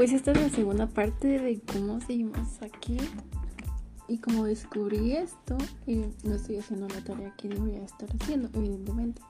Pues 0.00 0.14
esta 0.14 0.32
es 0.32 0.40
la 0.40 0.48
segunda 0.48 0.86
parte 0.86 1.28
de 1.28 1.60
cómo 1.60 2.00
seguimos 2.00 2.62
aquí 2.62 2.96
y 4.08 4.16
como 4.16 4.44
descubrí 4.44 5.12
esto, 5.12 5.58
eh, 5.86 6.10
no 6.24 6.36
estoy 6.36 6.56
haciendo 6.56 6.88
la 6.88 7.04
tarea 7.04 7.34
que 7.36 7.50
debería 7.50 7.84
estar 7.84 8.08
haciendo, 8.18 8.48
evidentemente. 8.54 9.20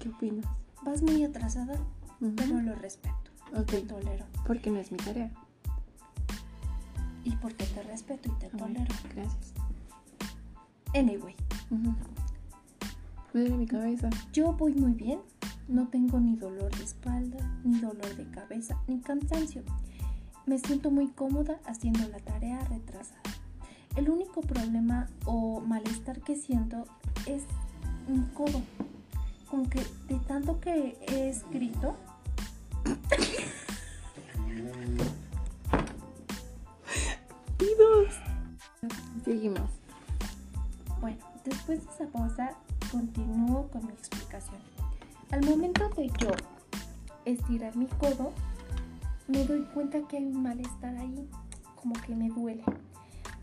¿Qué 0.00 0.08
opinas? 0.08 0.44
Vas 0.84 1.00
muy 1.00 1.22
atrasada, 1.22 1.78
pero 2.34 2.60
lo 2.60 2.74
respeto. 2.74 3.14
Ok. 3.54 3.66
Te 3.66 3.80
tolero. 3.82 4.26
Porque 4.44 4.68
no 4.68 4.80
es 4.80 4.90
mi 4.90 4.98
tarea. 4.98 5.30
Y 7.22 7.30
porque 7.36 7.64
te 7.64 7.84
respeto 7.84 8.28
y 8.28 8.40
te 8.40 8.48
tolero. 8.48 8.92
Gracias. 9.14 9.54
Anyway, 10.92 11.36
Ujú. 11.70 11.94
Me 13.32 13.42
duele 13.42 13.58
mi 13.58 13.66
cabeza. 13.68 14.10
yo 14.32 14.54
voy 14.54 14.74
muy 14.74 14.92
bien. 14.92 15.20
No 15.68 15.86
tengo 15.86 16.18
ni 16.18 16.34
dolor 16.34 16.76
de 16.76 16.82
espalda, 16.82 17.38
ni 17.62 17.78
dolor 17.78 18.16
de 18.16 18.28
cabeza, 18.30 18.76
ni 18.88 19.00
cansancio. 19.00 19.62
Me 20.46 20.58
siento 20.58 20.90
muy 20.90 21.08
cómoda 21.08 21.58
haciendo 21.66 22.08
la 22.08 22.18
tarea 22.18 22.60
retrasada. 22.64 23.20
El 23.96 24.10
único 24.10 24.40
problema 24.42 25.08
o 25.24 25.60
malestar 25.60 26.20
que 26.20 26.36
siento 26.36 26.84
es 27.26 27.42
mi 28.08 28.24
codo. 28.34 28.62
Como 29.50 29.68
que 29.68 29.80
de 30.08 30.18
tanto 30.26 30.60
que 30.60 30.96
he 31.08 31.28
escrito, 31.28 31.96
Seguimos. 39.26 39.68
Bueno, 41.00 41.18
después 41.44 41.84
de 41.84 41.90
esa 41.90 42.06
pausa 42.06 42.52
continúo 42.92 43.66
con 43.72 43.84
mi 43.84 43.92
explicación. 43.92 44.60
Al 45.32 45.44
momento 45.44 45.88
de 45.96 46.06
yo 46.20 46.30
estirar 47.24 47.74
mi 47.74 47.86
codo, 47.86 48.32
me 49.28 49.44
doy 49.44 49.62
cuenta 49.74 50.00
que 50.08 50.18
hay 50.18 50.24
un 50.24 50.42
malestar 50.42 50.96
ahí, 50.96 51.28
como 51.74 51.94
que 51.94 52.14
me 52.14 52.28
duele. 52.28 52.64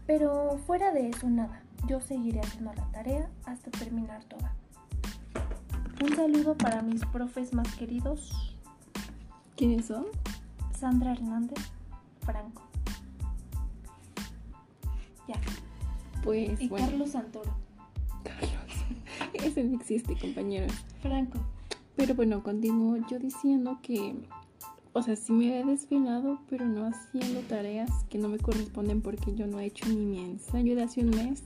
Pero 0.06 0.60
fuera 0.66 0.92
de 0.92 1.10
eso 1.10 1.30
nada, 1.30 1.62
yo 1.88 2.02
seguiré 2.02 2.40
haciendo 2.42 2.74
la 2.74 2.86
tarea 2.92 3.30
hasta 3.46 3.72
terminar 3.72 4.24
toda. 4.26 4.56
Un 6.02 6.16
saludo 6.16 6.56
para 6.58 6.82
mis 6.82 7.06
profes 7.06 7.54
más 7.54 7.74
queridos, 7.76 8.54
¿Quiénes 9.56 9.86
son? 9.86 10.06
Sandra 10.78 11.12
Hernández, 11.12 11.60
Franco. 12.26 12.64
Ya, 15.28 15.36
Pues 16.24 16.60
y 16.60 16.68
bueno. 16.68 16.88
Carlos 16.88 17.12
Santoro. 17.12 17.54
Carlos. 18.24 18.52
Ese 19.34 19.64
no 19.64 19.78
existe, 19.78 20.18
compañeros. 20.18 20.74
Franco. 21.02 21.40
Pero 21.96 22.16
bueno, 22.16 22.42
continúo 22.42 22.98
yo 23.08 23.20
diciendo 23.20 23.78
que, 23.84 24.16
o 24.94 25.02
sea, 25.02 25.16
sí 25.16 25.34
me 25.34 25.60
he 25.60 25.66
desvelado, 25.66 26.40
pero 26.50 26.66
no 26.66 26.86
haciendo 26.86 27.42
tareas 27.42 27.90
que 28.10 28.20
no 28.20 28.30
me 28.30 28.38
corresponden 28.38 29.02
porque 29.02 29.34
yo 29.34 29.48
no 29.48 29.60
he 29.60 29.66
hecho 29.66 29.88
ni 29.90 30.06
mi 30.06 30.20
ensayo 30.20 30.76
de 30.76 30.84
hace 30.84 31.02
un 31.02 31.10
mes. 31.10 31.44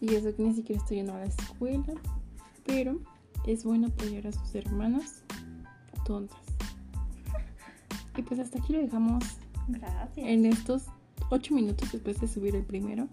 Y 0.00 0.14
eso 0.14 0.34
que 0.34 0.42
ni 0.42 0.54
siquiera 0.54 0.80
estoy 0.80 0.98
yendo 0.98 1.14
a 1.14 1.18
la 1.18 1.26
escuela. 1.26 1.94
Pero 2.64 2.98
es 3.46 3.64
bueno 3.64 3.86
apoyar 3.86 4.26
a 4.26 4.32
sus 4.32 4.54
hermanas 4.54 5.22
tontas. 6.04 6.38
Y 8.16 8.22
pues 8.22 8.40
hasta 8.40 8.58
aquí 8.58 8.72
lo 8.72 8.80
dejamos 8.80 9.24
Gracias. 9.68 10.26
en 10.26 10.46
estos 10.46 10.86
8 11.30 11.54
minutos 11.54 11.92
después 11.92 12.20
de 12.20 12.26
subir 12.26 12.56
el 12.56 12.64
primero. 12.64 13.06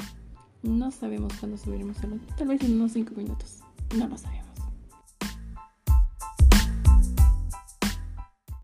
No 0.64 0.90
sabemos 0.90 1.34
cuándo 1.40 1.58
subiremos 1.58 2.04
el 2.04 2.14
otro. 2.14 2.36
Tal 2.36 2.48
vez 2.48 2.64
en 2.64 2.74
unos 2.74 2.94
5 2.94 3.14
minutos. 3.16 3.59
No 3.96 4.08
lo 4.08 4.18
sabemos. 4.18 4.45